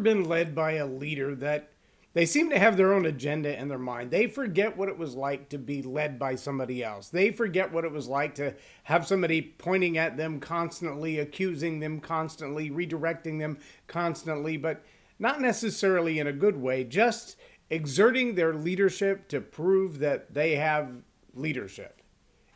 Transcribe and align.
been 0.00 0.24
led 0.24 0.54
by 0.54 0.72
a 0.72 0.86
leader 0.86 1.34
that 1.36 1.70
they 2.14 2.26
seem 2.26 2.50
to 2.50 2.58
have 2.58 2.76
their 2.76 2.92
own 2.92 3.06
agenda 3.06 3.58
in 3.58 3.68
their 3.68 3.78
mind? 3.78 4.10
They 4.10 4.26
forget 4.26 4.76
what 4.76 4.88
it 4.88 4.98
was 4.98 5.14
like 5.14 5.48
to 5.50 5.58
be 5.58 5.82
led 5.82 6.18
by 6.18 6.34
somebody 6.34 6.82
else. 6.82 7.08
They 7.08 7.30
forget 7.30 7.72
what 7.72 7.84
it 7.84 7.92
was 7.92 8.08
like 8.08 8.34
to 8.36 8.54
have 8.84 9.06
somebody 9.06 9.42
pointing 9.42 9.98
at 9.98 10.16
them 10.16 10.40
constantly, 10.40 11.18
accusing 11.18 11.80
them 11.80 12.00
constantly, 12.00 12.70
redirecting 12.70 13.38
them 13.38 13.58
constantly, 13.86 14.56
but 14.56 14.84
not 15.18 15.40
necessarily 15.40 16.18
in 16.18 16.26
a 16.26 16.32
good 16.32 16.56
way, 16.56 16.84
just 16.84 17.36
exerting 17.70 18.34
their 18.34 18.54
leadership 18.54 19.28
to 19.28 19.40
prove 19.40 19.98
that 19.98 20.32
they 20.32 20.56
have 20.56 21.02
leadership. 21.34 22.00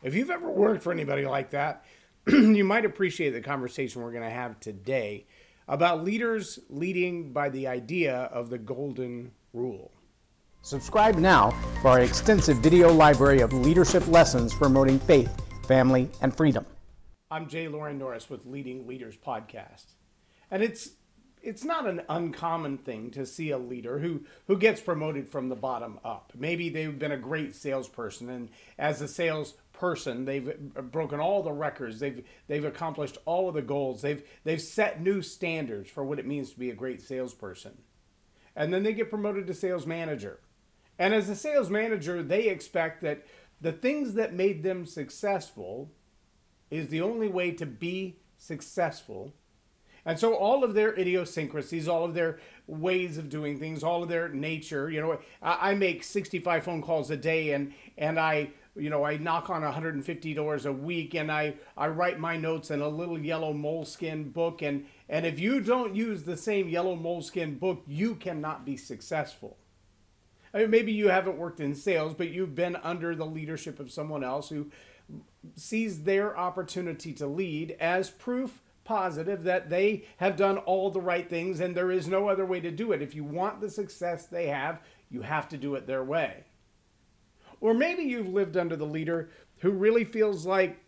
If 0.01 0.15
you've 0.15 0.31
ever 0.31 0.49
worked 0.49 0.83
for 0.83 0.91
anybody 0.91 1.25
like 1.25 1.51
that, 1.51 1.85
you 2.27 2.63
might 2.63 2.85
appreciate 2.85 3.31
the 3.31 3.41
conversation 3.41 4.01
we're 4.01 4.11
going 4.11 4.23
to 4.23 4.29
have 4.29 4.59
today 4.59 5.25
about 5.67 6.03
leaders 6.03 6.59
leading 6.69 7.31
by 7.31 7.49
the 7.49 7.67
idea 7.67 8.29
of 8.33 8.49
the 8.49 8.57
golden 8.57 9.31
rule. 9.53 9.91
Subscribe 10.61 11.15
now 11.15 11.51
for 11.81 11.89
our 11.89 11.99
extensive 12.01 12.57
video 12.57 12.91
library 12.91 13.41
of 13.41 13.51
leadership 13.51 14.07
lessons 14.07 14.53
promoting 14.53 14.99
faith, 14.99 15.31
family, 15.67 16.09
and 16.21 16.35
freedom. 16.35 16.65
I'm 17.29 17.49
J 17.49 17.67
Loren 17.67 17.97
Norris 17.97 18.29
with 18.29 18.45
Leading 18.45 18.87
Leaders 18.87 19.17
Podcast. 19.17 19.85
And 20.51 20.61
it's 20.63 20.91
it's 21.43 21.65
not 21.65 21.85
an 21.85 22.01
uncommon 22.07 22.77
thing 22.77 23.11
to 23.11 23.25
see 23.25 23.51
a 23.51 23.57
leader 23.57 23.99
who 23.99 24.21
who 24.47 24.57
gets 24.57 24.81
promoted 24.81 25.29
from 25.29 25.49
the 25.49 25.55
bottom 25.55 25.99
up. 26.03 26.31
Maybe 26.35 26.69
they've 26.69 26.97
been 26.97 27.11
a 27.11 27.17
great 27.17 27.53
salesperson 27.53 28.29
and 28.29 28.49
as 28.79 29.01
a 29.01 29.07
salesperson 29.07 30.25
they've 30.25 30.47
uh, 30.75 30.81
broken 30.81 31.19
all 31.19 31.43
the 31.43 31.51
records. 31.51 31.99
They've 31.99 32.25
they've 32.47 32.65
accomplished 32.65 33.17
all 33.25 33.49
of 33.49 33.55
the 33.55 33.61
goals. 33.61 34.01
They've 34.01 34.23
they've 34.43 34.61
set 34.61 35.01
new 35.01 35.21
standards 35.21 35.89
for 35.89 36.03
what 36.03 36.19
it 36.19 36.25
means 36.25 36.51
to 36.51 36.59
be 36.59 36.69
a 36.69 36.75
great 36.75 37.01
salesperson. 37.01 37.77
And 38.55 38.73
then 38.73 38.83
they 38.83 38.93
get 38.93 39.09
promoted 39.09 39.47
to 39.47 39.53
sales 39.53 39.85
manager. 39.85 40.39
And 40.97 41.13
as 41.13 41.27
a 41.27 41.35
sales 41.35 41.69
manager, 41.69 42.23
they 42.23 42.47
expect 42.47 43.01
that 43.01 43.25
the 43.59 43.71
things 43.71 44.13
that 44.13 44.33
made 44.33 44.63
them 44.63 44.85
successful 44.85 45.91
is 46.69 46.89
the 46.89 47.01
only 47.01 47.27
way 47.27 47.51
to 47.51 47.65
be 47.65 48.17
successful 48.37 49.33
and 50.05 50.19
so 50.19 50.33
all 50.33 50.63
of 50.63 50.73
their 50.73 50.93
idiosyncrasies, 50.97 51.87
all 51.87 52.03
of 52.03 52.13
their 52.13 52.39
ways 52.67 53.17
of 53.17 53.29
doing 53.29 53.57
things, 53.57 53.83
all 53.83 54.03
of 54.03 54.09
their 54.09 54.29
nature, 54.29 54.89
you 54.89 54.99
know, 54.99 55.19
I, 55.41 55.71
I 55.71 55.75
make 55.75 56.03
65 56.03 56.63
phone 56.63 56.81
calls 56.81 57.09
a 57.09 57.17
day 57.17 57.51
and, 57.51 57.73
and 57.97 58.19
I, 58.19 58.51
you 58.75 58.89
know, 58.89 59.05
I 59.05 59.17
knock 59.17 59.49
on 59.49 59.61
150 59.61 60.33
doors 60.33 60.65
a 60.65 60.73
week 60.73 61.13
and 61.13 61.31
I, 61.31 61.55
I 61.77 61.87
write 61.87 62.19
my 62.19 62.35
notes 62.35 62.69
in 62.69 62.81
a 62.81 62.87
little 62.87 63.19
yellow 63.19 63.53
Moleskine 63.53 64.33
book. 64.33 64.61
And, 64.61 64.85
and 65.07 65.25
if 65.25 65.39
you 65.39 65.61
don't 65.61 65.95
use 65.95 66.23
the 66.23 66.37
same 66.37 66.67
yellow 66.67 66.95
Moleskine 66.95 67.59
book, 67.59 67.83
you 67.87 68.15
cannot 68.15 68.65
be 68.65 68.75
successful. 68.75 69.57
I 70.53 70.59
mean, 70.59 70.69
maybe 70.69 70.91
you 70.91 71.09
haven't 71.09 71.37
worked 71.37 71.59
in 71.59 71.75
sales, 71.75 72.13
but 72.13 72.29
you've 72.29 72.55
been 72.55 72.75
under 72.77 73.15
the 73.15 73.25
leadership 73.25 73.79
of 73.79 73.91
someone 73.91 74.23
else 74.23 74.49
who 74.49 74.69
sees 75.55 76.03
their 76.03 76.37
opportunity 76.37 77.13
to 77.13 77.27
lead 77.27 77.75
as 77.79 78.09
proof 78.09 78.61
positive 78.83 79.43
that 79.43 79.69
they 79.69 80.05
have 80.17 80.35
done 80.35 80.57
all 80.59 80.89
the 80.89 81.01
right 81.01 81.29
things 81.29 81.59
and 81.59 81.75
there 81.75 81.91
is 81.91 82.07
no 82.07 82.27
other 82.27 82.45
way 82.45 82.59
to 82.59 82.71
do 82.71 82.91
it. 82.91 83.01
If 83.01 83.15
you 83.15 83.23
want 83.23 83.61
the 83.61 83.69
success 83.69 84.25
they 84.25 84.47
have, 84.47 84.81
you 85.09 85.21
have 85.21 85.47
to 85.49 85.57
do 85.57 85.75
it 85.75 85.87
their 85.87 86.03
way. 86.03 86.43
Or 87.61 87.73
maybe 87.73 88.03
you've 88.03 88.27
lived 88.27 88.57
under 88.57 88.75
the 88.75 88.85
leader 88.85 89.29
who 89.59 89.71
really 89.71 90.03
feels 90.03 90.45
like 90.45 90.83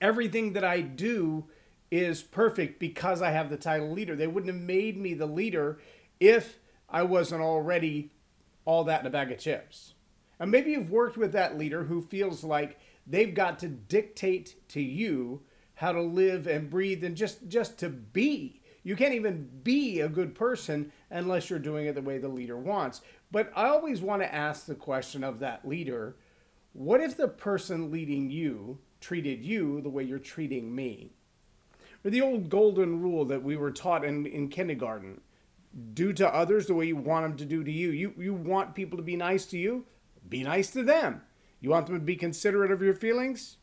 everything 0.00 0.54
that 0.54 0.64
I 0.64 0.80
do 0.80 1.44
is 1.90 2.22
perfect 2.22 2.80
because 2.80 3.22
I 3.22 3.30
have 3.30 3.50
the 3.50 3.56
title 3.56 3.92
leader. 3.92 4.16
They 4.16 4.26
wouldn't 4.26 4.52
have 4.52 4.62
made 4.62 4.96
me 4.96 5.14
the 5.14 5.26
leader 5.26 5.78
if 6.18 6.58
I 6.88 7.02
wasn't 7.02 7.42
already 7.42 8.10
all 8.64 8.84
that 8.84 9.00
in 9.00 9.06
a 9.06 9.10
bag 9.10 9.30
of 9.30 9.38
chips. 9.38 9.94
And 10.40 10.50
maybe 10.50 10.72
you've 10.72 10.90
worked 10.90 11.16
with 11.16 11.32
that 11.32 11.56
leader 11.56 11.84
who 11.84 12.02
feels 12.02 12.42
like 12.42 12.78
they've 13.06 13.34
got 13.34 13.58
to 13.60 13.68
dictate 13.68 14.56
to 14.70 14.80
you 14.80 15.42
how 15.74 15.92
to 15.92 16.00
live 16.00 16.46
and 16.46 16.70
breathe 16.70 17.04
and 17.04 17.16
just 17.16 17.48
just 17.48 17.78
to 17.78 17.88
be. 17.88 18.60
You 18.82 18.96
can't 18.96 19.14
even 19.14 19.48
be 19.62 20.00
a 20.00 20.08
good 20.08 20.34
person 20.34 20.92
unless 21.10 21.48
you're 21.48 21.58
doing 21.58 21.86
it 21.86 21.94
the 21.94 22.02
way 22.02 22.18
the 22.18 22.28
leader 22.28 22.56
wants. 22.56 23.00
But 23.30 23.50
I 23.56 23.68
always 23.68 24.02
want 24.02 24.22
to 24.22 24.34
ask 24.34 24.66
the 24.66 24.74
question 24.74 25.24
of 25.24 25.38
that 25.38 25.66
leader, 25.66 26.16
what 26.74 27.00
if 27.00 27.16
the 27.16 27.28
person 27.28 27.90
leading 27.90 28.30
you 28.30 28.78
treated 29.00 29.42
you 29.42 29.80
the 29.80 29.88
way 29.88 30.02
you're 30.02 30.18
treating 30.18 30.74
me? 30.74 31.12
Or 32.04 32.10
the 32.10 32.20
old 32.20 32.50
golden 32.50 33.00
rule 33.00 33.24
that 33.24 33.42
we 33.42 33.56
were 33.56 33.70
taught 33.70 34.04
in, 34.04 34.26
in 34.26 34.48
kindergarten 34.48 35.22
do 35.94 36.12
to 36.12 36.28
others 36.32 36.66
the 36.66 36.74
way 36.74 36.86
you 36.86 36.96
want 36.96 37.24
them 37.24 37.36
to 37.36 37.44
do 37.44 37.64
to 37.64 37.72
you. 37.72 37.90
You 37.90 38.14
you 38.18 38.34
want 38.34 38.74
people 38.74 38.96
to 38.96 39.02
be 39.02 39.16
nice 39.16 39.44
to 39.46 39.58
you, 39.58 39.86
be 40.28 40.42
nice 40.42 40.70
to 40.72 40.82
them. 40.82 41.22
You 41.60 41.70
want 41.70 41.86
them 41.86 41.96
to 41.96 42.04
be 42.04 42.16
considerate 42.16 42.70
of 42.70 42.82
your 42.82 42.94
feelings, 42.94 43.56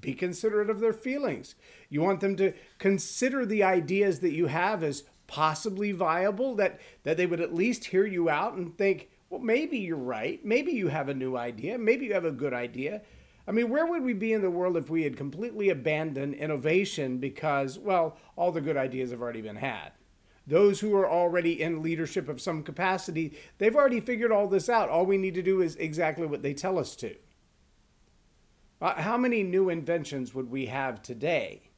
be 0.00 0.14
considerate 0.14 0.70
of 0.70 0.80
their 0.80 0.92
feelings. 0.92 1.54
You 1.88 2.02
want 2.02 2.20
them 2.20 2.36
to 2.36 2.52
consider 2.78 3.44
the 3.44 3.62
ideas 3.62 4.20
that 4.20 4.32
you 4.32 4.46
have 4.46 4.82
as 4.82 5.04
possibly 5.26 5.92
viable, 5.92 6.54
that, 6.56 6.80
that 7.04 7.16
they 7.16 7.26
would 7.26 7.40
at 7.40 7.54
least 7.54 7.86
hear 7.86 8.06
you 8.06 8.28
out 8.28 8.54
and 8.54 8.76
think, 8.76 9.08
well, 9.30 9.40
maybe 9.40 9.78
you're 9.78 9.96
right. 9.96 10.44
Maybe 10.44 10.72
you 10.72 10.88
have 10.88 11.08
a 11.08 11.14
new 11.14 11.36
idea. 11.36 11.78
Maybe 11.78 12.06
you 12.06 12.14
have 12.14 12.24
a 12.24 12.30
good 12.30 12.54
idea. 12.54 13.02
I 13.46 13.50
mean, 13.50 13.70
where 13.70 13.86
would 13.86 14.02
we 14.02 14.12
be 14.12 14.32
in 14.32 14.42
the 14.42 14.50
world 14.50 14.76
if 14.76 14.90
we 14.90 15.04
had 15.04 15.16
completely 15.16 15.70
abandoned 15.70 16.34
innovation 16.34 17.18
because, 17.18 17.78
well, 17.78 18.18
all 18.36 18.52
the 18.52 18.60
good 18.60 18.76
ideas 18.76 19.10
have 19.10 19.22
already 19.22 19.40
been 19.40 19.56
had? 19.56 19.92
Those 20.46 20.80
who 20.80 20.94
are 20.96 21.08
already 21.08 21.60
in 21.60 21.82
leadership 21.82 22.28
of 22.28 22.40
some 22.40 22.62
capacity, 22.62 23.38
they've 23.58 23.76
already 23.76 24.00
figured 24.00 24.32
all 24.32 24.48
this 24.48 24.68
out. 24.68 24.88
All 24.88 25.04
we 25.04 25.18
need 25.18 25.34
to 25.34 25.42
do 25.42 25.60
is 25.60 25.76
exactly 25.76 26.26
what 26.26 26.42
they 26.42 26.54
tell 26.54 26.78
us 26.78 26.96
to. 26.96 27.14
Uh, 28.80 28.94
how 28.94 29.16
many 29.16 29.42
new 29.42 29.68
inventions 29.68 30.34
would 30.34 30.50
we 30.50 30.66
have 30.66 31.02
today 31.02 31.70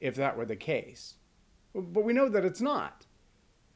if 0.00 0.14
that 0.14 0.36
were 0.36 0.46
the 0.46 0.56
case? 0.56 1.14
But 1.74 2.04
we 2.04 2.12
know 2.12 2.28
that 2.28 2.44
it's 2.44 2.60
not. 2.60 3.06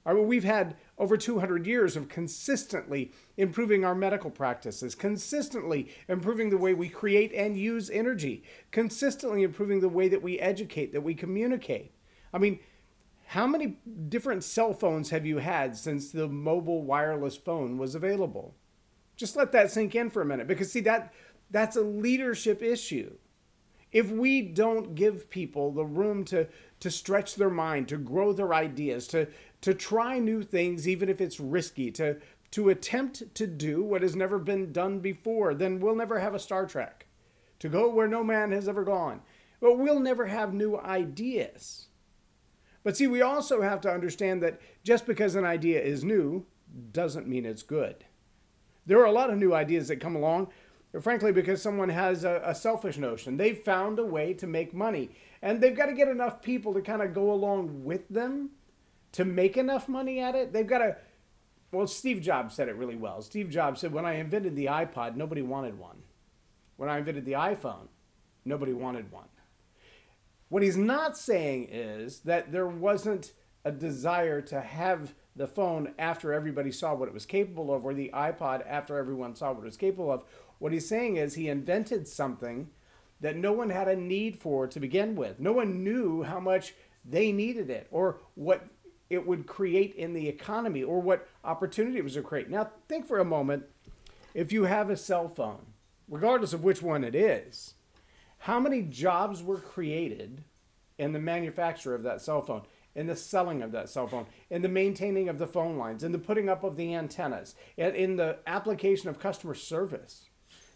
I 0.06 0.14
mean, 0.14 0.26
we've 0.26 0.44
had 0.44 0.76
over 0.96 1.16
200 1.16 1.66
years 1.66 1.94
of 1.94 2.08
consistently 2.08 3.12
improving 3.36 3.84
our 3.84 3.94
medical 3.94 4.30
practices, 4.30 4.94
consistently 4.94 5.90
improving 6.08 6.48
the 6.48 6.56
way 6.56 6.72
we 6.72 6.88
create 6.88 7.32
and 7.34 7.56
use 7.56 7.90
energy, 7.90 8.42
consistently 8.70 9.42
improving 9.42 9.80
the 9.80 9.90
way 9.90 10.08
that 10.08 10.22
we 10.22 10.38
educate, 10.38 10.92
that 10.92 11.02
we 11.02 11.14
communicate. 11.14 11.92
I 12.32 12.38
mean, 12.38 12.60
how 13.26 13.46
many 13.46 13.76
different 14.08 14.42
cell 14.42 14.72
phones 14.72 15.10
have 15.10 15.26
you 15.26 15.38
had 15.38 15.76
since 15.76 16.10
the 16.10 16.28
mobile 16.28 16.82
wireless 16.82 17.36
phone 17.36 17.76
was 17.76 17.94
available? 17.94 18.54
Just 19.16 19.36
let 19.36 19.52
that 19.52 19.70
sink 19.70 19.94
in 19.94 20.08
for 20.08 20.22
a 20.22 20.26
minute 20.26 20.48
because, 20.48 20.72
see, 20.72 20.80
that 20.80 21.12
that's 21.50 21.76
a 21.76 21.82
leadership 21.82 22.62
issue. 22.62 23.16
If 23.92 24.10
we 24.10 24.42
don't 24.42 24.94
give 24.94 25.30
people 25.30 25.72
the 25.72 25.84
room 25.84 26.24
to, 26.26 26.46
to 26.78 26.90
stretch 26.90 27.34
their 27.34 27.50
mind, 27.50 27.88
to 27.88 27.96
grow 27.96 28.32
their 28.32 28.54
ideas, 28.54 29.08
to, 29.08 29.26
to 29.62 29.74
try 29.74 30.18
new 30.18 30.42
things, 30.42 30.88
even 30.88 31.08
if 31.08 31.20
it's 31.20 31.40
risky, 31.40 31.90
to, 31.92 32.18
to 32.52 32.68
attempt 32.68 33.34
to 33.34 33.46
do 33.46 33.82
what 33.82 34.02
has 34.02 34.14
never 34.14 34.38
been 34.38 34.72
done 34.72 35.00
before, 35.00 35.54
then 35.54 35.80
we'll 35.80 35.96
never 35.96 36.20
have 36.20 36.34
a 36.34 36.38
Star 36.38 36.66
Trek. 36.66 37.06
To 37.58 37.68
go 37.68 37.90
where 37.90 38.08
no 38.08 38.24
man 38.24 38.52
has 38.52 38.68
ever 38.68 38.84
gone. 38.84 39.20
But 39.60 39.76
we'll 39.76 40.00
never 40.00 40.26
have 40.26 40.54
new 40.54 40.78
ideas. 40.78 41.88
But 42.82 42.96
see, 42.96 43.06
we 43.06 43.20
also 43.20 43.60
have 43.60 43.80
to 43.82 43.92
understand 43.92 44.42
that 44.42 44.60
just 44.82 45.04
because 45.04 45.34
an 45.34 45.44
idea 45.44 45.82
is 45.82 46.02
new 46.02 46.46
doesn't 46.92 47.28
mean 47.28 47.44
it's 47.44 47.62
good. 47.62 48.04
There 48.86 49.00
are 49.00 49.06
a 49.06 49.12
lot 49.12 49.30
of 49.30 49.38
new 49.38 49.52
ideas 49.52 49.88
that 49.88 49.96
come 50.00 50.16
along 50.16 50.48
frankly, 50.98 51.30
because 51.30 51.62
someone 51.62 51.88
has 51.88 52.24
a, 52.24 52.42
a, 52.44 52.54
selfish 52.54 52.98
notion. 52.98 53.36
They've 53.36 53.58
found 53.58 53.98
a 53.98 54.04
way 54.04 54.34
to 54.34 54.46
make 54.46 54.74
money, 54.74 55.10
and 55.40 55.60
they've 55.60 55.76
got 55.76 55.86
to 55.86 55.92
get 55.92 56.08
enough 56.08 56.42
people 56.42 56.74
to 56.74 56.82
kind 56.82 57.02
of 57.02 57.14
go 57.14 57.30
along 57.30 57.84
with 57.84 58.08
them 58.08 58.50
to 59.12 59.24
make 59.24 59.56
enough 59.56 59.88
money 59.88 60.20
at 60.20 60.34
it. 60.34 60.52
They've 60.52 60.66
got 60.66 60.78
to. 60.78 60.96
Well, 61.72 61.86
Steve 61.86 62.20
Jobs 62.20 62.56
said 62.56 62.68
it 62.68 62.74
really 62.74 62.96
well. 62.96 63.22
Steve 63.22 63.48
Jobs 63.48 63.80
said, 63.80 63.92
When 63.92 64.04
I 64.04 64.14
invented 64.14 64.56
the 64.56 64.66
iPod, 64.66 65.14
nobody 65.14 65.42
wanted 65.42 65.78
one. 65.78 65.98
When 66.76 66.88
I 66.88 66.98
invented 66.98 67.24
the 67.24 67.32
iPhone, 67.32 67.86
nobody 68.44 68.72
wanted 68.72 69.12
one. 69.12 69.28
What 70.48 70.64
he's 70.64 70.76
not 70.76 71.16
saying 71.16 71.68
is 71.70 72.20
that 72.20 72.50
there 72.50 72.66
wasn't 72.66 73.32
a 73.64 73.70
desire 73.70 74.40
to 74.40 74.60
have 74.60 75.14
the 75.40 75.46
phone 75.46 75.94
after 75.98 76.34
everybody 76.34 76.70
saw 76.70 76.94
what 76.94 77.08
it 77.08 77.14
was 77.14 77.24
capable 77.24 77.72
of, 77.72 77.82
or 77.82 77.94
the 77.94 78.10
iPod 78.12 78.62
after 78.68 78.98
everyone 78.98 79.34
saw 79.34 79.50
what 79.50 79.62
it 79.62 79.64
was 79.64 79.76
capable 79.78 80.12
of, 80.12 80.22
what 80.58 80.70
he's 80.70 80.86
saying 80.86 81.16
is 81.16 81.34
he 81.34 81.48
invented 81.48 82.06
something 82.06 82.68
that 83.22 83.36
no 83.36 83.50
one 83.50 83.70
had 83.70 83.88
a 83.88 83.96
need 83.96 84.38
for 84.38 84.66
to 84.66 84.78
begin 84.78 85.16
with. 85.16 85.40
No 85.40 85.52
one 85.52 85.82
knew 85.82 86.22
how 86.22 86.40
much 86.40 86.74
they 87.06 87.32
needed 87.32 87.70
it 87.70 87.86
or 87.90 88.18
what 88.34 88.66
it 89.08 89.26
would 89.26 89.46
create 89.46 89.94
in 89.94 90.12
the 90.12 90.28
economy 90.28 90.82
or 90.82 91.00
what 91.00 91.26
opportunity 91.42 91.96
it 91.96 92.04
was 92.04 92.14
to 92.14 92.22
create. 92.22 92.50
Now, 92.50 92.70
think 92.86 93.06
for 93.06 93.18
a 93.18 93.24
moment 93.24 93.64
if 94.34 94.52
you 94.52 94.64
have 94.64 94.90
a 94.90 94.96
cell 94.96 95.30
phone, 95.30 95.72
regardless 96.06 96.52
of 96.52 96.64
which 96.64 96.82
one 96.82 97.02
it 97.02 97.14
is, 97.14 97.72
how 98.40 98.60
many 98.60 98.82
jobs 98.82 99.42
were 99.42 99.56
created 99.58 100.44
in 100.98 101.14
the 101.14 101.18
manufacture 101.18 101.94
of 101.94 102.02
that 102.02 102.20
cell 102.20 102.42
phone? 102.42 102.60
In 102.94 103.06
the 103.06 103.16
selling 103.16 103.62
of 103.62 103.72
that 103.72 103.88
cell 103.88 104.06
phone, 104.06 104.26
in 104.50 104.62
the 104.62 104.68
maintaining 104.68 105.28
of 105.28 105.38
the 105.38 105.46
phone 105.46 105.76
lines, 105.76 106.02
in 106.02 106.12
the 106.12 106.18
putting 106.18 106.48
up 106.48 106.64
of 106.64 106.76
the 106.76 106.94
antennas, 106.94 107.54
and 107.78 107.94
in 107.94 108.16
the 108.16 108.38
application 108.46 109.08
of 109.08 109.18
customer 109.18 109.54
service. 109.54 110.28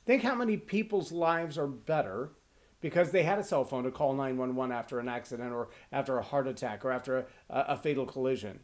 Think 0.06 0.22
how 0.22 0.34
many 0.34 0.56
people's 0.56 1.12
lives 1.12 1.56
are 1.58 1.66
better 1.66 2.32
because 2.80 3.10
they 3.10 3.22
had 3.22 3.38
a 3.38 3.44
cell 3.44 3.64
phone 3.64 3.84
to 3.84 3.90
call 3.90 4.12
911 4.12 4.70
after 4.70 5.00
an 5.00 5.08
accident 5.08 5.52
or 5.52 5.68
after 5.90 6.18
a 6.18 6.22
heart 6.22 6.46
attack 6.46 6.84
or 6.84 6.92
after 6.92 7.18
a, 7.18 7.26
a 7.48 7.76
fatal 7.76 8.04
collision. 8.04 8.60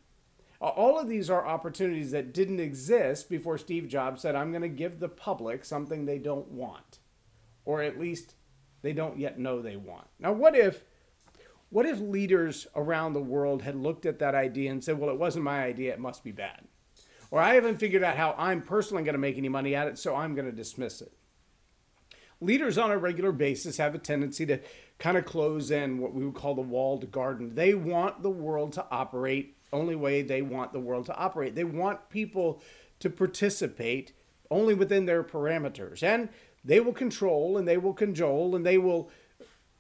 All 0.61 0.99
of 0.99 1.09
these 1.09 1.31
are 1.31 1.47
opportunities 1.47 2.11
that 2.11 2.35
didn't 2.35 2.61
exist 2.61 3.31
before 3.31 3.57
Steve 3.57 3.89
Jobs 3.89 4.21
said, 4.21 4.35
I'm 4.35 4.51
going 4.51 4.61
to 4.61 4.69
give 4.69 5.01
the 5.01 5.09
public 5.09 5.65
something 5.65 6.05
they 6.05 6.19
don't 6.19 6.51
want, 6.51 6.99
or 7.65 7.81
at 7.81 7.99
least 7.99 8.35
they 8.83 8.93
don't 8.93 9.19
yet 9.19 9.39
know 9.39 9.63
they 9.63 9.77
want. 9.77 10.09
Now, 10.19 10.33
what 10.33 10.55
if 10.55 10.85
what 11.71 11.87
if 11.87 12.01
leaders 12.01 12.67
around 12.75 13.13
the 13.13 13.21
world 13.21 13.63
had 13.63 13.77
looked 13.77 14.05
at 14.05 14.19
that 14.19 14.35
idea 14.35 14.71
and 14.71 14.83
said, 14.83 14.99
well, 14.99 15.11
it 15.11 15.19
wasn't 15.19 15.45
my 15.45 15.63
idea, 15.63 15.93
it 15.93 16.01
must 16.01 16.23
be 16.23 16.33
bad? 16.33 16.65
Or 17.31 17.41
I 17.41 17.55
haven't 17.55 17.79
figured 17.79 18.03
out 18.03 18.17
how 18.17 18.35
I'm 18.37 18.61
personally 18.61 19.05
going 19.05 19.15
to 19.15 19.19
make 19.19 19.39
any 19.39 19.49
money 19.49 19.75
at 19.75 19.87
it, 19.87 19.97
so 19.97 20.17
I'm 20.17 20.35
going 20.35 20.51
to 20.51 20.57
dismiss 20.57 21.01
it. 21.01 21.13
Leaders 22.41 22.77
on 22.77 22.91
a 22.91 22.99
regular 22.99 23.33
basis 23.33 23.77
have 23.77 23.95
a 23.95 23.99
tendency 23.99 24.47
to 24.47 24.59
kind 24.99 25.17
of 25.17 25.25
close 25.25 25.71
in 25.71 25.99
what 25.99 26.13
we 26.13 26.25
would 26.25 26.35
call 26.35 26.55
the 26.55 26.61
walled 26.61 27.11
garden. 27.13 27.55
They 27.55 27.75
want 27.75 28.23
the 28.23 28.31
world 28.31 28.73
to 28.73 28.87
operate 28.91 29.57
only 29.73 29.95
way 29.95 30.23
they 30.23 30.43
want 30.43 30.73
the 30.73 30.81
world 30.81 31.07
to 31.07 31.17
operate. 31.17 31.55
They 31.55 31.65
want 31.65 32.09
people 32.11 32.61
to 32.99 33.11
participate 33.11 34.13
only 34.51 34.75
within 34.75 35.07
their 35.07 35.23
parameters. 35.23 36.03
And 36.03 36.29
they 36.65 36.81
will 36.81 36.93
control 36.93 37.57
and 37.57 37.69
they 37.69 37.79
will 37.79 37.95
cajole 37.95 38.57
and 38.57 38.67
they 38.67 38.79
will 38.79 39.11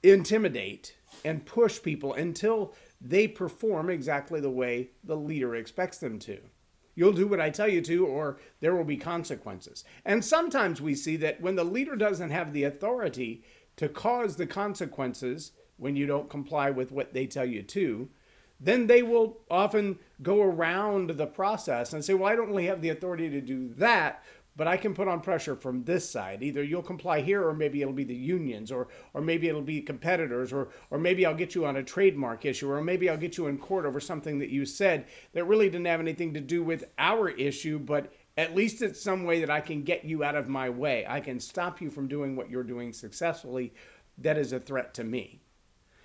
intimidate 0.02 0.94
and 1.24 1.46
push 1.46 1.82
people 1.82 2.14
until 2.14 2.74
they 3.00 3.26
perform 3.26 3.90
exactly 3.90 4.40
the 4.40 4.50
way 4.50 4.90
the 5.02 5.16
leader 5.16 5.54
expects 5.54 5.98
them 5.98 6.18
to. 6.20 6.38
You'll 6.94 7.12
do 7.12 7.26
what 7.26 7.40
I 7.40 7.50
tell 7.50 7.68
you 7.68 7.80
to, 7.82 8.06
or 8.06 8.38
there 8.60 8.74
will 8.74 8.84
be 8.84 8.96
consequences. 8.96 9.84
And 10.04 10.24
sometimes 10.24 10.80
we 10.80 10.94
see 10.94 11.16
that 11.16 11.40
when 11.40 11.56
the 11.56 11.64
leader 11.64 11.96
doesn't 11.96 12.30
have 12.30 12.52
the 12.52 12.64
authority 12.64 13.42
to 13.76 13.88
cause 13.88 14.36
the 14.36 14.46
consequences 14.46 15.52
when 15.76 15.96
you 15.96 16.06
don't 16.06 16.28
comply 16.28 16.70
with 16.70 16.92
what 16.92 17.14
they 17.14 17.26
tell 17.26 17.46
you 17.46 17.62
to, 17.62 18.10
then 18.60 18.86
they 18.86 19.02
will 19.02 19.38
often 19.50 19.98
go 20.22 20.42
around 20.42 21.10
the 21.10 21.26
process 21.26 21.94
and 21.94 22.04
say, 22.04 22.12
Well, 22.12 22.30
I 22.30 22.36
don't 22.36 22.48
really 22.48 22.66
have 22.66 22.82
the 22.82 22.90
authority 22.90 23.30
to 23.30 23.40
do 23.40 23.72
that, 23.78 24.22
but 24.56 24.66
I 24.66 24.76
can 24.76 24.94
put 24.94 25.08
on 25.08 25.20
pressure 25.20 25.56
from 25.56 25.84
this 25.84 26.08
side. 26.08 26.42
Either 26.42 26.62
you'll 26.62 26.82
comply 26.82 27.20
here, 27.20 27.46
or 27.46 27.54
maybe 27.54 27.80
it'll 27.82 27.94
be 27.94 28.04
the 28.04 28.14
unions, 28.14 28.70
or 28.70 28.88
or 29.14 29.20
maybe 29.20 29.48
it'll 29.48 29.62
be 29.62 29.80
competitors, 29.80 30.52
or 30.52 30.68
or 30.90 30.98
maybe 30.98 31.24
I'll 31.24 31.34
get 31.34 31.54
you 31.54 31.66
on 31.66 31.76
a 31.76 31.82
trademark 31.82 32.44
issue, 32.44 32.70
or 32.70 32.82
maybe 32.82 33.08
I'll 33.08 33.16
get 33.16 33.36
you 33.36 33.46
in 33.46 33.58
court 33.58 33.86
over 33.86 34.00
something 34.00 34.38
that 34.40 34.50
you 34.50 34.66
said 34.66 35.06
that 35.32 35.44
really 35.44 35.70
didn't 35.70 35.86
have 35.86 36.00
anything 36.00 36.34
to 36.34 36.40
do 36.40 36.62
with 36.62 36.84
our 36.98 37.28
issue, 37.28 37.78
but 37.78 38.12
at 38.36 38.54
least 38.54 38.82
it's 38.82 39.00
some 39.00 39.24
way 39.24 39.40
that 39.40 39.50
I 39.50 39.60
can 39.60 39.82
get 39.82 40.04
you 40.04 40.24
out 40.24 40.34
of 40.34 40.48
my 40.48 40.70
way. 40.70 41.04
I 41.08 41.20
can 41.20 41.40
stop 41.40 41.80
you 41.80 41.90
from 41.90 42.08
doing 42.08 42.36
what 42.36 42.48
you're 42.48 42.62
doing 42.62 42.92
successfully. 42.92 43.74
That 44.18 44.38
is 44.38 44.52
a 44.52 44.60
threat 44.60 44.94
to 44.94 45.04
me. 45.04 45.40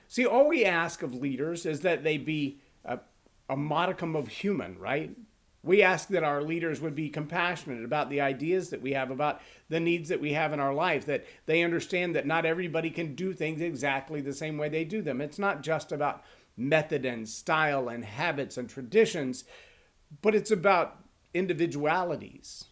See, 0.07 0.25
all 0.25 0.48
we 0.48 0.65
ask 0.65 1.01
of 1.01 1.13
leaders 1.13 1.65
is 1.65 1.81
that 1.81 2.03
they 2.03 2.18
be 2.18 2.59
a, 2.83 3.00
a 3.50 3.56
modicum 3.56 4.15
of 4.15 4.27
human, 4.27 4.77
right? 4.77 5.15
We 5.65 5.81
ask 5.81 6.09
that 6.09 6.23
our 6.23 6.44
leaders 6.44 6.79
would 6.79 6.94
be 6.94 7.09
compassionate 7.09 7.83
about 7.83 8.12
the 8.12 8.21
ideas 8.21 8.69
that 8.69 8.83
we 8.83 8.94
have, 8.94 9.09
about 9.09 9.41
the 9.67 9.79
needs 9.79 10.09
that 10.09 10.21
we 10.21 10.33
have 10.33 10.53
in 10.53 10.59
our 10.59 10.75
life, 10.75 11.06
that 11.07 11.25
they 11.47 11.63
understand 11.63 12.15
that 12.15 12.27
not 12.27 12.45
everybody 12.45 12.91
can 12.91 13.15
do 13.15 13.33
things 13.33 13.62
exactly 13.62 14.21
the 14.21 14.31
same 14.31 14.59
way 14.59 14.69
they 14.69 14.85
do 14.85 15.01
them. 15.01 15.21
It's 15.21 15.39
not 15.39 15.63
just 15.63 15.91
about 15.91 16.23
method 16.56 17.03
and 17.03 17.27
style 17.27 17.89
and 17.89 18.06
habits 18.06 18.57
and 18.57 18.69
traditions, 18.69 19.44
but 20.21 20.35
it's 20.35 20.51
about 20.51 21.00
individualities. 21.33 22.65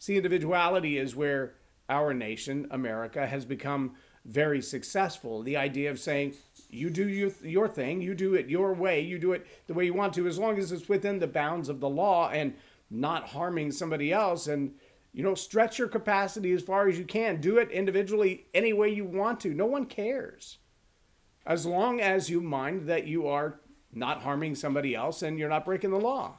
See, 0.00 0.16
individuality 0.16 0.98
is 0.98 1.14
where 1.14 1.54
our 1.88 2.12
nation, 2.12 2.66
America, 2.72 3.28
has 3.28 3.44
become 3.44 3.94
very 4.24 4.60
successful. 4.60 5.42
The 5.42 5.56
idea 5.56 5.90
of 5.90 6.00
saying, 6.00 6.34
you 6.74 6.90
do 6.90 7.08
your, 7.08 7.30
your 7.42 7.68
thing, 7.68 8.00
you 8.00 8.14
do 8.14 8.34
it 8.34 8.48
your 8.48 8.74
way, 8.74 9.00
you 9.00 9.18
do 9.18 9.32
it 9.32 9.46
the 9.66 9.74
way 9.74 9.84
you 9.84 9.94
want 9.94 10.12
to, 10.14 10.26
as 10.26 10.38
long 10.38 10.58
as 10.58 10.72
it's 10.72 10.88
within 10.88 11.18
the 11.18 11.26
bounds 11.26 11.68
of 11.68 11.80
the 11.80 11.88
law 11.88 12.30
and 12.30 12.54
not 12.90 13.28
harming 13.28 13.72
somebody 13.72 14.12
else. 14.12 14.46
And, 14.46 14.74
you 15.12 15.22
know, 15.22 15.34
stretch 15.34 15.78
your 15.78 15.88
capacity 15.88 16.52
as 16.52 16.62
far 16.62 16.88
as 16.88 16.98
you 16.98 17.04
can. 17.04 17.40
Do 17.40 17.58
it 17.58 17.70
individually 17.70 18.46
any 18.52 18.72
way 18.72 18.88
you 18.88 19.04
want 19.04 19.40
to. 19.40 19.54
No 19.54 19.66
one 19.66 19.86
cares. 19.86 20.58
As 21.46 21.66
long 21.66 22.00
as 22.00 22.30
you 22.30 22.40
mind 22.40 22.88
that 22.88 23.06
you 23.06 23.26
are 23.26 23.60
not 23.92 24.22
harming 24.22 24.54
somebody 24.54 24.94
else 24.94 25.22
and 25.22 25.38
you're 25.38 25.48
not 25.48 25.64
breaking 25.64 25.90
the 25.90 25.98
law. 25.98 26.34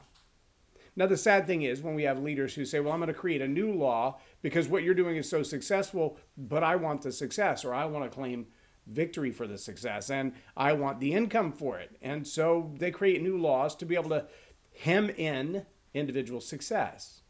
Now, 0.97 1.07
the 1.07 1.17
sad 1.17 1.45
thing 1.45 1.63
is 1.63 1.81
when 1.81 1.95
we 1.95 2.03
have 2.03 2.19
leaders 2.19 2.55
who 2.55 2.63
say, 2.63 2.79
well, 2.79 2.93
I'm 2.93 2.99
going 2.99 3.07
to 3.07 3.13
create 3.13 3.41
a 3.41 3.47
new 3.47 3.73
law 3.73 4.19
because 4.41 4.67
what 4.67 4.83
you're 4.83 4.93
doing 4.93 5.17
is 5.17 5.29
so 5.29 5.43
successful, 5.43 6.17
but 6.37 6.63
I 6.63 6.77
want 6.77 7.01
the 7.01 7.11
success 7.11 7.65
or 7.65 7.73
I 7.73 7.85
want 7.85 8.09
to 8.09 8.15
claim 8.15 8.47
victory 8.87 9.31
for 9.31 9.47
the 9.47 9.57
success 9.57 10.09
and 10.09 10.33
I 10.55 10.73
want 10.73 10.99
the 10.99 11.13
income 11.13 11.51
for 11.51 11.79
it. 11.79 11.97
And 12.01 12.27
so 12.27 12.73
they 12.77 12.91
create 12.91 13.21
new 13.21 13.37
laws 13.37 13.75
to 13.77 13.85
be 13.85 13.95
able 13.95 14.09
to 14.09 14.27
hem 14.79 15.09
in 15.09 15.65
individual 15.93 16.41
success. 16.41 17.21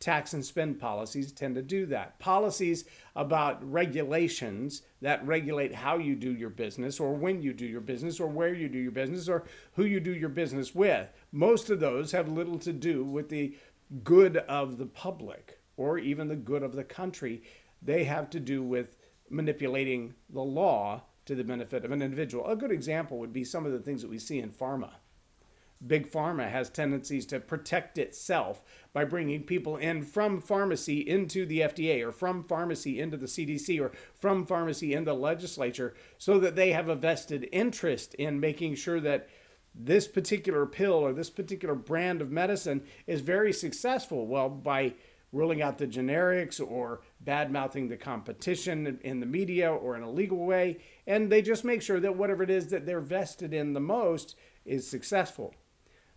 Tax 0.00 0.32
and 0.32 0.44
spend 0.44 0.78
policies 0.78 1.32
tend 1.32 1.56
to 1.56 1.62
do 1.62 1.84
that. 1.86 2.20
Policies 2.20 2.84
about 3.16 3.68
regulations 3.68 4.82
that 5.02 5.26
regulate 5.26 5.74
how 5.74 5.98
you 5.98 6.14
do 6.14 6.32
your 6.32 6.50
business 6.50 7.00
or 7.00 7.14
when 7.14 7.42
you 7.42 7.52
do 7.52 7.66
your 7.66 7.80
business 7.80 8.20
or 8.20 8.28
where 8.28 8.54
you 8.54 8.68
do 8.68 8.78
your 8.78 8.92
business 8.92 9.28
or 9.28 9.44
who 9.72 9.84
you 9.84 9.98
do 9.98 10.14
your 10.14 10.28
business 10.28 10.72
with. 10.72 11.08
Most 11.32 11.68
of 11.68 11.80
those 11.80 12.12
have 12.12 12.28
little 12.28 12.60
to 12.60 12.72
do 12.72 13.04
with 13.04 13.28
the 13.28 13.56
good 14.04 14.36
of 14.36 14.78
the 14.78 14.86
public 14.86 15.58
or 15.76 15.98
even 15.98 16.28
the 16.28 16.36
good 16.36 16.62
of 16.62 16.76
the 16.76 16.84
country. 16.84 17.42
They 17.82 18.04
have 18.04 18.30
to 18.30 18.40
do 18.40 18.62
with 18.62 18.96
manipulating 19.30 20.14
the 20.30 20.42
law 20.42 21.02
to 21.26 21.34
the 21.34 21.44
benefit 21.44 21.84
of 21.84 21.92
an 21.92 22.02
individual. 22.02 22.46
A 22.46 22.56
good 22.56 22.72
example 22.72 23.18
would 23.18 23.32
be 23.32 23.44
some 23.44 23.66
of 23.66 23.72
the 23.72 23.78
things 23.78 24.02
that 24.02 24.10
we 24.10 24.18
see 24.18 24.38
in 24.38 24.50
pharma. 24.50 24.92
Big 25.86 26.10
pharma 26.10 26.50
has 26.50 26.68
tendencies 26.68 27.24
to 27.26 27.38
protect 27.38 27.98
itself 27.98 28.62
by 28.92 29.04
bringing 29.04 29.44
people 29.44 29.76
in 29.76 30.02
from 30.02 30.40
pharmacy 30.40 30.98
into 30.98 31.46
the 31.46 31.60
FDA 31.60 32.04
or 32.04 32.10
from 32.10 32.42
pharmacy 32.42 32.98
into 32.98 33.16
the 33.16 33.26
CDC 33.26 33.80
or 33.80 33.92
from 34.18 34.44
pharmacy 34.44 34.92
into 34.92 35.12
the 35.12 35.14
legislature 35.14 35.94
so 36.16 36.40
that 36.40 36.56
they 36.56 36.72
have 36.72 36.88
a 36.88 36.96
vested 36.96 37.48
interest 37.52 38.14
in 38.14 38.40
making 38.40 38.74
sure 38.74 38.98
that 38.98 39.28
this 39.72 40.08
particular 40.08 40.66
pill 40.66 40.94
or 40.94 41.12
this 41.12 41.30
particular 41.30 41.76
brand 41.76 42.20
of 42.20 42.32
medicine 42.32 42.82
is 43.06 43.20
very 43.20 43.52
successful. 43.52 44.26
Well, 44.26 44.48
by 44.48 44.94
ruling 45.32 45.60
out 45.62 45.78
the 45.78 45.86
generics 45.86 46.60
or 46.60 47.00
bad 47.20 47.50
mouthing 47.52 47.88
the 47.88 47.96
competition 47.96 48.98
in 49.02 49.20
the 49.20 49.26
media 49.26 49.70
or 49.70 49.96
in 49.96 50.02
a 50.02 50.10
legal 50.10 50.38
way. 50.38 50.78
And 51.06 51.30
they 51.30 51.42
just 51.42 51.64
make 51.64 51.82
sure 51.82 52.00
that 52.00 52.16
whatever 52.16 52.42
it 52.42 52.50
is 52.50 52.68
that 52.68 52.86
they're 52.86 53.00
vested 53.00 53.52
in 53.52 53.72
the 53.72 53.80
most 53.80 54.36
is 54.64 54.88
successful. 54.88 55.54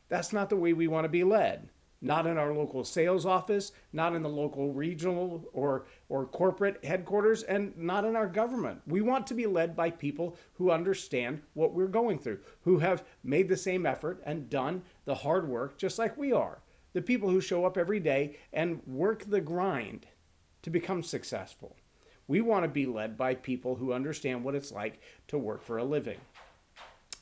That's 0.10 0.34
not 0.34 0.50
the 0.50 0.56
way 0.56 0.74
we 0.74 0.88
want 0.88 1.06
to 1.06 1.10
be 1.10 1.24
led. 1.24 1.70
Not 2.04 2.26
in 2.26 2.40
our 2.40 2.52
local 2.52 2.84
sales 2.84 3.28
office, 3.28 3.72
not 3.94 4.16
in 4.16 4.24
the 4.24 4.30
local 4.30 4.74
regional 4.74 5.46
or, 5.54 5.86
or 6.10 6.26
corporate 6.26 6.84
headquarters, 6.84 7.44
and 7.44 7.78
not 7.78 8.06
in 8.06 8.16
our 8.16 8.26
government. 8.26 8.82
We 8.88 9.02
want 9.02 9.28
to 9.28 9.36
be 9.36 9.46
led 9.46 9.76
by 9.76 9.92
people 9.92 10.36
who 10.56 10.72
understand 10.72 11.44
what 11.54 11.76
we're 11.76 11.86
going 11.86 12.18
through, 12.18 12.40
who 12.64 12.80
have 12.80 13.04
made 13.24 13.50
the 13.50 13.58
same 13.58 13.86
effort 13.86 14.20
and 14.26 14.50
done 14.50 14.82
the 15.06 15.14
hard 15.14 15.48
work 15.48 15.78
just 15.78 16.00
like 16.00 16.18
we 16.18 16.34
are 16.34 16.62
the 16.94 17.02
people 17.02 17.30
who 17.30 17.42
show 17.42 17.66
up 17.66 17.78
every 17.78 18.00
day 18.00 18.38
and 18.52 18.82
work 18.86 19.26
the 19.30 19.42
grind 19.42 20.08
to 20.64 20.70
become 20.70 21.04
successful. 21.04 21.76
We 22.28 22.42
want 22.42 22.64
to 22.64 22.70
be 22.70 22.86
led 22.86 23.18
by 23.18 23.36
people 23.36 23.76
who 23.76 23.94
understand 23.94 24.44
what 24.44 24.56
it's 24.56 24.72
like 24.72 25.02
to 25.28 25.38
work 25.38 25.64
for 25.64 25.78
a 25.78 25.84
living. 25.84 26.20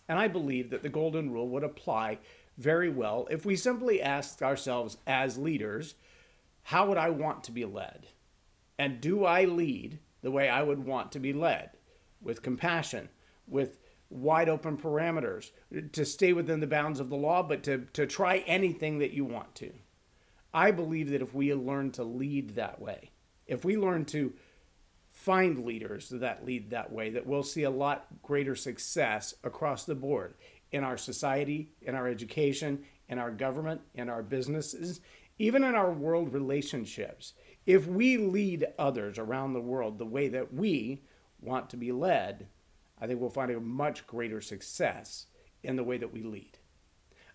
And 0.08 0.20
I 0.20 0.28
believe 0.28 0.70
that 0.72 0.84
the 0.84 0.90
golden 0.90 1.32
rule 1.32 1.48
would 1.50 1.64
apply 1.64 2.20
very 2.58 2.90
well 2.90 3.28
if 3.32 3.46
we 3.46 3.56
simply 3.56 4.02
asked 4.02 4.44
ourselves 4.44 4.98
as 5.08 5.38
leaders, 5.38 5.96
how 6.64 6.88
would 6.88 6.98
I 6.98 7.10
want 7.10 7.44
to 7.46 7.52
be 7.52 7.66
led? 7.66 8.08
And 8.78 9.02
do 9.02 9.26
I 9.26 9.46
lead 9.46 10.00
the 10.22 10.32
way 10.32 10.50
I 10.50 10.64
would 10.64 10.86
want 10.86 11.12
to 11.14 11.20
be 11.20 11.34
led? 11.34 11.72
With 12.22 12.42
compassion, 12.42 13.10
with 13.48 13.80
wide 14.10 14.50
open 14.50 14.78
parameters 14.78 15.52
to 15.92 16.06
stay 16.06 16.34
within 16.34 16.60
the 16.60 16.68
bounds 16.68 17.00
of 17.00 17.10
the 17.10 17.16
law, 17.16 17.44
but 17.44 17.64
to, 17.64 17.86
to 17.94 18.08
try 18.08 18.38
anything 18.48 19.00
that 19.00 19.12
you 19.12 19.24
want 19.24 19.54
to. 19.56 19.72
I 20.54 20.72
believe 20.72 21.12
that 21.12 21.22
if 21.22 21.34
we 21.34 21.54
learn 21.54 21.92
to 21.92 22.04
lead 22.04 22.56
that 22.56 22.82
way, 22.82 23.12
if 23.46 23.64
we 23.64 23.78
learn 23.78 24.06
to 24.06 24.34
find 25.10 25.66
leaders 25.66 26.10
that 26.10 26.46
lead 26.46 26.70
that 26.72 26.92
way, 26.92 27.10
that 27.12 27.28
we'll 27.28 27.44
see 27.44 27.64
a 27.64 27.70
lot 27.70 28.08
greater 28.24 28.56
success 28.56 29.34
across 29.44 29.84
the 29.86 29.96
board 29.96 30.36
in 30.72 30.84
our 30.84 30.98
society, 30.98 31.72
in 31.82 31.96
our 31.96 32.08
education, 32.08 32.84
in 33.08 33.20
our 33.20 33.32
government, 33.32 33.82
in 33.94 34.10
our 34.10 34.24
businesses, 34.24 35.02
even 35.38 35.64
in 35.64 35.76
our 35.76 35.92
world 35.92 36.34
relationships. 36.34 37.34
If 37.66 37.88
we 37.88 38.18
lead 38.18 38.68
others 38.78 39.18
around 39.20 39.54
the 39.54 39.62
world 39.62 39.98
the 39.98 40.06
way 40.06 40.28
that 40.30 40.54
we 40.54 41.04
want 41.42 41.70
to 41.72 41.78
be 41.78 41.92
led, 41.92 42.48
I 43.02 43.08
think 43.08 43.22
we'll 43.22 43.30
find 43.30 43.52
a 43.52 43.60
much 43.60 44.06
greater 44.06 44.42
success 44.42 45.28
in 45.64 45.76
the 45.76 45.84
way 45.84 45.98
that 45.98 46.14
we 46.14 46.24
lead. 46.24 46.58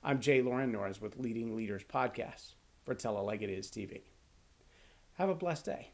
I'm 0.03 0.21
J 0.21 0.43
Loren 0.43 0.73
Norris 0.73 1.01
with 1.01 1.19
Leading 1.19 1.57
Leaders 1.57 1.85
Podcast 1.85 2.55
for 2.85 2.95
Tell 2.95 3.19
It 3.19 3.23
Like 3.23 3.41
It 3.43 3.49
Is 3.49 3.71
TV. 3.71 4.03
Have 5.15 5.31
a 5.31 5.35
blessed 5.35 5.65
day. 5.65 5.94